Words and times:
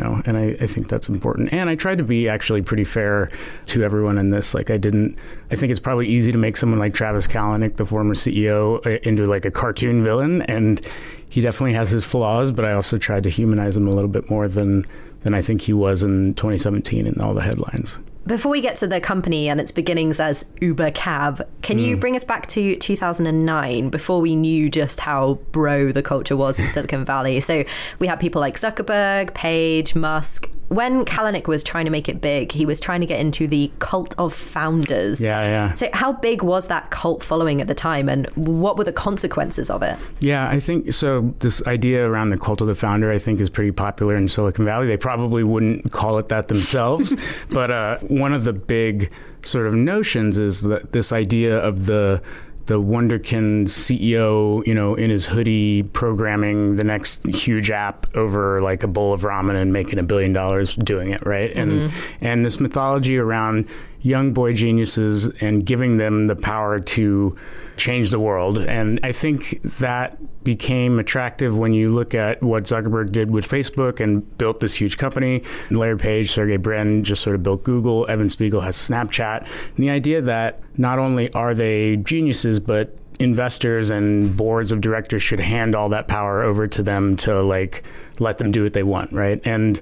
know, 0.00 0.22
and 0.24 0.36
I, 0.36 0.56
I 0.60 0.66
think 0.66 0.88
that's 0.88 1.08
important. 1.08 1.52
And 1.52 1.68
I 1.68 1.74
tried 1.74 1.98
to 1.98 2.04
be 2.04 2.28
actually 2.28 2.62
pretty 2.62 2.84
fair 2.84 3.30
to 3.66 3.82
everyone 3.82 4.18
in 4.18 4.30
this. 4.30 4.54
Like 4.54 4.70
I 4.70 4.76
didn't. 4.76 5.16
I 5.50 5.56
think 5.56 5.70
it's 5.70 5.80
probably 5.80 6.08
easy 6.08 6.32
to 6.32 6.38
make 6.38 6.56
someone 6.56 6.78
like 6.78 6.94
Travis 6.94 7.26
Kalanick, 7.26 7.76
the 7.76 7.86
former 7.86 8.14
CEO, 8.14 8.84
uh, 8.86 8.98
into 9.02 9.26
like 9.26 9.44
a 9.44 9.50
cartoon 9.50 10.02
villain, 10.02 10.42
and 10.42 10.80
he 11.28 11.40
definitely 11.40 11.74
has 11.74 11.90
his 11.90 12.04
flaws. 12.04 12.52
But 12.52 12.64
I 12.64 12.72
also 12.72 12.98
tried 12.98 13.22
to 13.24 13.30
humanize 13.30 13.76
him 13.76 13.86
a 13.86 13.90
little 13.90 14.08
bit 14.08 14.30
more 14.30 14.48
than 14.48 14.86
than 15.22 15.34
I 15.34 15.42
think 15.42 15.62
he 15.62 15.72
was 15.72 16.02
in 16.02 16.34
2017 16.34 17.06
in 17.06 17.20
all 17.20 17.34
the 17.34 17.42
headlines. 17.42 17.98
Before 18.26 18.52
we 18.52 18.60
get 18.60 18.76
to 18.76 18.86
the 18.86 19.00
company 19.00 19.48
and 19.48 19.60
its 19.60 19.72
beginnings 19.72 20.20
as 20.20 20.44
Uber 20.60 20.90
Cab, 20.90 21.48
can 21.62 21.78
you 21.78 21.94
hmm. 21.94 22.00
bring 22.00 22.16
us 22.16 22.24
back 22.24 22.46
to 22.48 22.76
2009 22.76 23.88
before 23.88 24.20
we 24.20 24.36
knew 24.36 24.68
just 24.68 25.00
how 25.00 25.34
bro 25.52 25.90
the 25.90 26.02
culture 26.02 26.36
was 26.36 26.58
in 26.58 26.68
Silicon 26.70 27.04
Valley? 27.04 27.40
So 27.40 27.64
we 27.98 28.06
had 28.06 28.20
people 28.20 28.40
like 28.40 28.60
Zuckerberg, 28.60 29.32
Page, 29.34 29.94
Musk. 29.94 30.50
When 30.70 31.04
Kalanick 31.04 31.48
was 31.48 31.64
trying 31.64 31.84
to 31.86 31.90
make 31.90 32.08
it 32.08 32.20
big, 32.20 32.52
he 32.52 32.64
was 32.64 32.78
trying 32.78 33.00
to 33.00 33.06
get 33.06 33.18
into 33.18 33.48
the 33.48 33.72
cult 33.80 34.14
of 34.18 34.32
founders. 34.32 35.20
Yeah, 35.20 35.42
yeah. 35.42 35.74
So 35.74 35.88
how 35.92 36.12
big 36.12 36.42
was 36.42 36.68
that 36.68 36.90
cult 36.90 37.24
following 37.24 37.60
at 37.60 37.66
the 37.66 37.74
time 37.74 38.08
and 38.08 38.26
what 38.36 38.76
were 38.76 38.84
the 38.84 38.92
consequences 38.92 39.68
of 39.68 39.82
it? 39.82 39.98
Yeah, 40.20 40.48
I 40.48 40.60
think 40.60 40.92
so. 40.92 41.34
This 41.40 41.60
idea 41.66 42.08
around 42.08 42.30
the 42.30 42.38
cult 42.38 42.60
of 42.60 42.68
the 42.68 42.76
founder, 42.76 43.10
I 43.10 43.18
think, 43.18 43.40
is 43.40 43.50
pretty 43.50 43.72
popular 43.72 44.14
in 44.14 44.28
Silicon 44.28 44.64
Valley. 44.64 44.86
They 44.86 44.96
probably 44.96 45.42
wouldn't 45.42 45.90
call 45.90 46.18
it 46.18 46.28
that 46.28 46.46
themselves, 46.46 47.16
but 47.50 47.72
uh, 47.72 47.98
one 47.98 48.32
of 48.32 48.44
the 48.44 48.52
big 48.52 49.12
sort 49.42 49.66
of 49.66 49.74
notions 49.74 50.38
is 50.38 50.62
that 50.62 50.92
this 50.92 51.12
idea 51.12 51.58
of 51.58 51.86
the 51.86 52.22
the 52.70 52.80
Wonderkin 52.80 53.64
CEO, 53.64 54.64
you 54.64 54.76
know, 54.76 54.94
in 54.94 55.10
his 55.10 55.26
hoodie 55.26 55.82
programming 55.82 56.76
the 56.76 56.84
next 56.84 57.26
huge 57.26 57.68
app 57.68 58.06
over 58.14 58.60
like 58.60 58.84
a 58.84 58.86
bowl 58.86 59.12
of 59.12 59.22
ramen 59.22 59.60
and 59.60 59.72
making 59.72 59.98
a 59.98 60.04
billion 60.04 60.32
dollars 60.32 60.76
doing 60.76 61.10
it, 61.10 61.26
right? 61.26 61.50
And 61.56 61.82
mm-hmm. 61.82 62.24
and 62.24 62.46
this 62.46 62.60
mythology 62.60 63.18
around 63.18 63.68
young 64.02 64.32
boy 64.32 64.54
geniuses 64.54 65.28
and 65.40 65.64
giving 65.64 65.98
them 65.98 66.26
the 66.26 66.36
power 66.36 66.80
to 66.80 67.36
change 67.76 68.10
the 68.10 68.20
world. 68.20 68.58
And 68.58 69.00
I 69.02 69.12
think 69.12 69.60
that 69.78 70.44
became 70.44 70.98
attractive 70.98 71.56
when 71.56 71.72
you 71.72 71.90
look 71.90 72.14
at 72.14 72.42
what 72.42 72.64
Zuckerberg 72.64 73.10
did 73.12 73.30
with 73.30 73.48
Facebook 73.48 74.00
and 74.00 74.36
built 74.38 74.60
this 74.60 74.74
huge 74.74 74.98
company. 74.98 75.42
Larry 75.70 75.98
Page, 75.98 76.30
Sergey 76.30 76.56
Brin 76.56 77.04
just 77.04 77.22
sort 77.22 77.36
of 77.36 77.42
built 77.42 77.64
Google. 77.64 78.06
Evan 78.08 78.28
Spiegel 78.28 78.60
has 78.60 78.76
Snapchat. 78.76 79.40
And 79.40 79.76
the 79.76 79.90
idea 79.90 80.22
that 80.22 80.60
not 80.76 80.98
only 80.98 81.32
are 81.32 81.54
they 81.54 81.96
geniuses, 81.96 82.60
but 82.60 82.96
investors 83.18 83.90
and 83.90 84.34
boards 84.34 84.72
of 84.72 84.80
directors 84.80 85.22
should 85.22 85.40
hand 85.40 85.74
all 85.74 85.90
that 85.90 86.08
power 86.08 86.42
over 86.42 86.66
to 86.66 86.82
them 86.82 87.16
to 87.16 87.42
like 87.42 87.82
let 88.18 88.38
them 88.38 88.50
do 88.50 88.62
what 88.62 88.72
they 88.72 88.82
want, 88.82 89.12
right? 89.12 89.40
And 89.44 89.80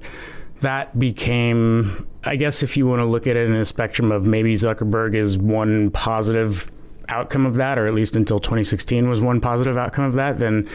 that 0.61 0.98
became 0.98 2.06
I 2.25 2.37
guess 2.37 2.62
if 2.62 2.77
you 2.77 2.87
want 2.87 3.01
to 3.01 3.06
look 3.06 3.27
at 3.27 3.37
it 3.37 3.48
in 3.48 3.55
a 3.55 3.64
spectrum 3.64 4.12
of 4.12 4.27
maybe 4.27 4.55
Zuckerberg 4.55 5.14
is 5.14 5.39
one 5.39 5.91
positive 5.91 6.70
outcome 7.09 7.47
of 7.47 7.55
that, 7.56 7.78
or 7.78 7.87
at 7.87 7.95
least 7.95 8.17
until 8.17 8.39
2016 8.39 9.09
was 9.09 9.20
one 9.20 9.41
positive 9.41 9.79
outcome 9.79 10.05
of 10.05 10.14
that, 10.14 10.39
then 10.39 10.69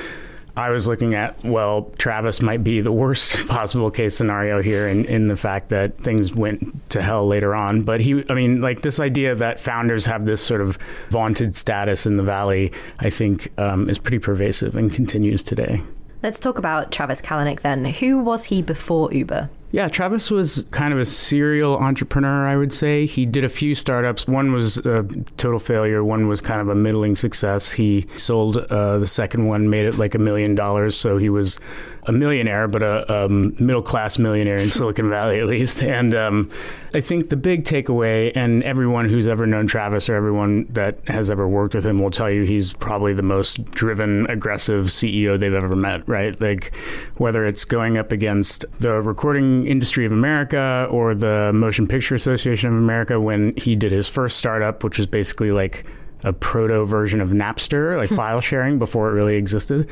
I 0.56 0.70
was 0.70 0.88
looking 0.88 1.16
at, 1.16 1.44
well, 1.44 1.92
Travis 1.98 2.42
might 2.42 2.64
be 2.64 2.82
the 2.82 2.92
worst 2.92 3.48
possible 3.48 3.92
case 3.92 4.16
scenario 4.16 4.62
here 4.62 4.88
in, 4.88 5.06
in 5.06 5.28
the 5.28 5.36
fact 5.36 5.70
that 5.70 5.98
things 5.98 6.34
went 6.34 6.90
to 6.92 7.02
hell 7.02 7.28
later 7.28 7.54
on. 7.54 7.82
But 7.84 8.02
he, 8.02 8.24
I 8.30 8.34
mean, 8.34 8.62
like 8.62 8.82
this 8.82 9.00
idea 9.00 9.36
that 9.36 9.60
founders 9.60 10.06
have 10.06 10.26
this 10.26 10.42
sort 10.42 10.62
of 10.62 10.78
vaunted 11.10 11.56
status 11.56 12.06
in 12.06 12.18
the 12.18 12.24
Valley, 12.24 12.72
I 13.00 13.10
think 13.10 13.52
um, 13.60 13.90
is 13.90 14.00
pretty 14.00 14.20
pervasive 14.20 14.76
and 14.76 14.94
continues 14.94 15.44
today. 15.44 15.82
Let's 16.22 16.40
talk 16.40 16.58
about 16.58 16.92
Travis 16.92 17.22
Kalanick 17.22 17.62
then. 17.62 17.86
Who 17.86 18.20
was 18.20 18.46
he 18.46 18.62
before 18.62 19.12
Uber? 19.12 19.50
Yeah, 19.74 19.88
Travis 19.88 20.30
was 20.30 20.68
kind 20.70 20.94
of 20.94 21.00
a 21.00 21.06
serial 21.06 21.76
entrepreneur, 21.78 22.48
I 22.48 22.56
would 22.56 22.72
say. 22.72 23.08
He 23.08 23.26
did 23.26 23.44
a 23.44 23.50
few 23.50 23.74
startups. 23.74 24.28
One 24.28 24.52
was 24.54 24.78
a 24.78 25.02
total 25.38 25.58
failure, 25.58 26.04
one 26.04 26.28
was 26.28 26.42
kind 26.42 26.62
of 26.62 26.70
a 26.70 26.76
middling 26.76 27.16
success. 27.16 27.72
He 27.72 28.06
sold 28.16 28.58
uh, 28.58 29.00
the 29.00 29.08
second 29.08 29.48
one, 29.48 29.72
made 29.72 29.86
it 29.86 29.98
like 29.98 30.14
a 30.14 30.20
million 30.20 30.54
dollars, 30.54 30.96
so 30.96 31.18
he 31.18 31.28
was 31.28 31.60
a 32.06 32.12
millionaire, 32.12 32.68
but 32.68 32.84
a, 32.84 33.26
a 33.26 33.30
middle 33.30 33.82
class 33.82 34.18
millionaire 34.18 34.58
in 34.58 34.70
Silicon 34.70 35.10
Valley 35.10 35.40
at 35.40 35.46
least. 35.46 35.82
And 35.84 36.14
um, 36.14 36.52
I 36.94 37.02
think 37.02 37.30
the 37.30 37.38
big 37.38 37.66
takeaway, 37.66 38.32
and 38.36 38.64
everyone 38.64 39.08
who's 39.08 39.28
ever 39.28 39.46
known 39.46 39.68
Travis 39.68 40.10
or 40.10 40.16
everyone 40.16 40.66
that 40.72 41.00
has 41.08 41.30
ever 41.30 41.48
worked 41.48 41.74
with 41.76 41.86
him 41.86 42.02
will 42.02 42.12
tell 42.12 42.30
you 42.30 42.44
he's 42.44 42.74
probably 42.74 43.14
the 43.14 43.24
most 43.24 43.64
driven, 43.72 44.30
aggressive 44.30 44.88
CEO 44.88 45.40
they've 45.40 45.54
ever 45.54 45.76
met, 45.76 46.08
right? 46.08 46.40
Like 46.40 46.76
whether 47.18 47.46
it's 47.46 47.66
going 47.66 47.98
up 47.98 48.12
against 48.12 48.66
the 48.80 49.02
recording 49.02 49.66
industry 49.68 50.06
of 50.06 50.12
America 50.12 50.88
or 50.90 51.16
the 51.16 51.52
Motion 51.54 51.88
Picture 51.88 52.16
Association 52.16 52.70
of 52.70 52.78
America 52.78 53.20
when 53.20 53.56
he 53.56 53.76
did 53.76 53.92
his 53.92 54.08
first 54.08 54.38
startup, 54.38 54.84
which 54.84 54.98
was 54.98 55.08
basically 55.08 55.52
like 55.52 55.86
a 56.24 56.34
proto 56.34 56.86
version 56.86 57.22
of 57.22 57.30
Napster, 57.30 57.98
like 57.98 58.10
hmm. 58.10 58.16
file 58.16 58.42
sharing 58.42 58.80
before 58.80 59.10
it 59.10 59.14
really 59.14 59.36
existed, 59.36 59.90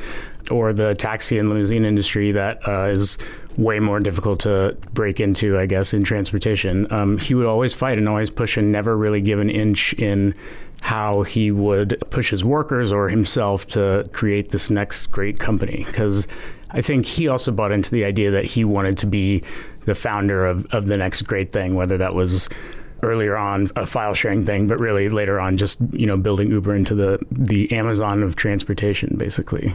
or 0.50 0.72
the 0.72 0.94
taxi 0.94 1.38
and 1.38 1.48
limousine 1.48 1.84
industry 1.84 2.32
that 2.32 2.66
uh, 2.66 2.88
is 2.88 3.18
way 3.56 3.78
more 3.78 4.00
difficult 4.00 4.40
to 4.40 4.76
break 4.94 5.20
into, 5.20 5.58
I 5.58 5.66
guess, 5.66 5.92
in 5.92 6.04
transportation. 6.04 6.90
Um, 6.92 7.18
he 7.18 7.34
would 7.34 7.46
always 7.46 7.74
fight 7.74 7.98
and 7.98 8.08
always 8.08 8.30
push 8.30 8.56
and 8.56 8.72
never 8.72 8.96
really 8.96 9.20
give 9.20 9.38
an 9.38 9.50
inch 9.50 9.92
in 9.94 10.34
how 10.80 11.22
he 11.22 11.50
would 11.50 12.02
push 12.10 12.30
his 12.30 12.44
workers 12.44 12.90
or 12.90 13.08
himself 13.08 13.66
to 13.68 14.08
create 14.12 14.48
this 14.48 14.68
next 14.68 15.06
great 15.08 15.38
company. 15.38 15.84
Because 15.86 16.26
I 16.70 16.80
think 16.80 17.06
he 17.06 17.28
also 17.28 17.52
bought 17.52 17.72
into 17.72 17.90
the 17.90 18.04
idea 18.04 18.30
that 18.32 18.44
he 18.44 18.64
wanted 18.64 18.98
to 18.98 19.06
be 19.06 19.42
the 19.84 19.94
founder 19.94 20.44
of, 20.44 20.66
of 20.66 20.86
the 20.86 20.96
next 20.96 21.22
great 21.22 21.52
thing, 21.52 21.74
whether 21.74 21.98
that 21.98 22.14
was 22.14 22.48
earlier 23.02 23.36
on 23.36 23.68
a 23.76 23.86
file 23.86 24.14
sharing 24.14 24.44
thing, 24.44 24.66
but 24.66 24.78
really 24.78 25.08
later 25.08 25.40
on 25.40 25.56
just 25.56 25.78
you 25.92 26.06
know 26.06 26.16
building 26.16 26.50
Uber 26.50 26.74
into 26.74 26.94
the 26.94 27.18
the 27.30 27.70
Amazon 27.72 28.22
of 28.22 28.36
transportation, 28.36 29.16
basically. 29.16 29.74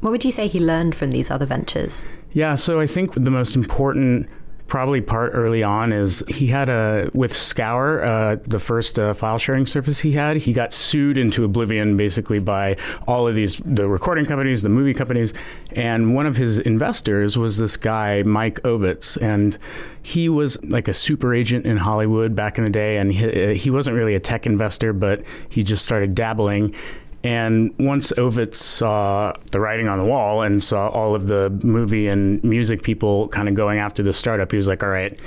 What 0.00 0.10
would 0.10 0.24
you 0.24 0.30
say 0.30 0.46
he 0.46 0.60
learned 0.60 0.94
from 0.94 1.10
these 1.10 1.30
other 1.30 1.46
ventures? 1.46 2.04
Yeah, 2.32 2.54
so 2.54 2.80
I 2.80 2.86
think 2.86 3.14
the 3.14 3.30
most 3.30 3.56
important 3.56 4.28
probably 4.66 5.00
part 5.00 5.32
early 5.34 5.62
on 5.62 5.92
is 5.92 6.24
he 6.28 6.48
had 6.48 6.68
a 6.68 7.08
with 7.14 7.36
Scour, 7.36 8.04
uh, 8.04 8.36
the 8.42 8.58
first 8.58 8.98
uh, 8.98 9.14
file 9.14 9.38
sharing 9.38 9.66
service 9.66 10.00
he 10.00 10.12
had. 10.12 10.38
He 10.38 10.52
got 10.52 10.72
sued 10.72 11.16
into 11.16 11.44
oblivion 11.44 11.96
basically 11.96 12.38
by 12.40 12.76
all 13.06 13.28
of 13.28 13.34
these 13.34 13.60
the 13.64 13.86
recording 13.88 14.26
companies, 14.26 14.62
the 14.62 14.68
movie 14.68 14.94
companies, 14.94 15.32
and 15.72 16.14
one 16.14 16.26
of 16.26 16.36
his 16.36 16.58
investors 16.58 17.38
was 17.38 17.58
this 17.58 17.76
guy 17.76 18.22
Mike 18.24 18.60
Ovitz, 18.62 19.20
and 19.20 19.58
he 20.02 20.28
was 20.28 20.62
like 20.64 20.88
a 20.88 20.94
super 20.94 21.34
agent 21.34 21.66
in 21.66 21.76
Hollywood 21.76 22.34
back 22.34 22.58
in 22.58 22.64
the 22.64 22.70
day, 22.70 22.96
and 22.96 23.12
he, 23.12 23.54
he 23.54 23.70
wasn't 23.70 23.96
really 23.96 24.14
a 24.14 24.20
tech 24.20 24.46
investor, 24.46 24.92
but 24.92 25.22
he 25.48 25.62
just 25.62 25.84
started 25.84 26.14
dabbling 26.14 26.74
and 27.26 27.74
once 27.76 28.12
Ovitz 28.12 28.54
saw 28.54 29.32
the 29.50 29.58
writing 29.58 29.88
on 29.88 29.98
the 29.98 30.04
wall 30.04 30.42
and 30.42 30.62
saw 30.62 30.86
all 30.86 31.16
of 31.16 31.26
the 31.26 31.50
movie 31.64 32.06
and 32.06 32.42
music 32.44 32.84
people 32.84 33.26
kind 33.28 33.48
of 33.48 33.56
going 33.56 33.80
after 33.80 34.04
the 34.04 34.12
startup, 34.12 34.52
he 34.52 34.56
was 34.56 34.68
like, 34.68 34.84
all 34.84 34.90
right, 34.90 35.18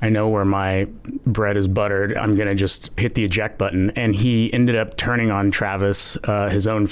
I 0.00 0.08
know 0.08 0.28
where 0.28 0.44
my 0.44 0.86
bread 1.26 1.56
is 1.56 1.66
buttered. 1.66 2.16
I'm 2.16 2.36
going 2.36 2.46
to 2.46 2.54
just 2.54 2.96
hit 2.96 3.16
the 3.16 3.24
eject 3.24 3.58
button. 3.58 3.90
And 3.96 4.14
he 4.14 4.52
ended 4.52 4.76
up 4.76 4.96
turning 4.96 5.32
on 5.32 5.50
Travis, 5.50 6.16
uh, 6.22 6.48
his 6.48 6.68
own 6.68 6.80